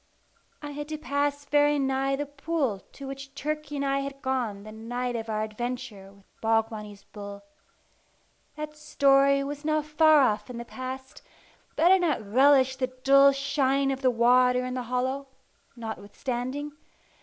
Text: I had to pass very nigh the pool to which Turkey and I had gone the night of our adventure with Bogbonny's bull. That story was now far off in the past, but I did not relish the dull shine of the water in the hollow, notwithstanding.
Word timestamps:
I 0.63 0.71
had 0.71 0.87
to 0.89 0.97
pass 0.97 1.45
very 1.45 1.77
nigh 1.77 2.15
the 2.15 2.25
pool 2.25 2.79
to 2.93 3.05
which 3.07 3.35
Turkey 3.35 3.75
and 3.75 3.85
I 3.85 3.99
had 3.99 4.23
gone 4.23 4.63
the 4.63 4.71
night 4.71 5.15
of 5.15 5.29
our 5.29 5.43
adventure 5.43 6.11
with 6.11 6.25
Bogbonny's 6.41 7.03
bull. 7.03 7.43
That 8.55 8.75
story 8.75 9.43
was 9.43 9.63
now 9.63 9.83
far 9.83 10.21
off 10.21 10.49
in 10.49 10.57
the 10.57 10.65
past, 10.65 11.21
but 11.75 11.85
I 11.85 11.89
did 11.89 12.01
not 12.01 12.27
relish 12.27 12.77
the 12.77 12.87
dull 12.87 13.31
shine 13.31 13.91
of 13.91 14.01
the 14.01 14.09
water 14.09 14.65
in 14.65 14.73
the 14.73 14.81
hollow, 14.89 15.27
notwithstanding. 15.75 16.71